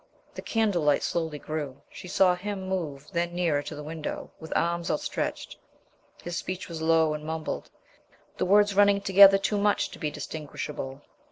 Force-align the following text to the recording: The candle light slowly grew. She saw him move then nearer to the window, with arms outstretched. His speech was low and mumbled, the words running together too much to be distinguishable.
The 0.33 0.41
candle 0.41 0.81
light 0.81 1.03
slowly 1.03 1.37
grew. 1.37 1.83
She 1.91 2.07
saw 2.07 2.33
him 2.35 2.67
move 2.67 3.11
then 3.11 3.35
nearer 3.35 3.61
to 3.61 3.75
the 3.75 3.83
window, 3.83 4.31
with 4.39 4.51
arms 4.55 4.89
outstretched. 4.89 5.57
His 6.23 6.35
speech 6.35 6.67
was 6.67 6.81
low 6.81 7.13
and 7.13 7.23
mumbled, 7.23 7.69
the 8.37 8.45
words 8.45 8.73
running 8.73 9.01
together 9.01 9.37
too 9.37 9.59
much 9.59 9.89
to 9.91 9.99
be 9.99 10.09
distinguishable. 10.09 11.03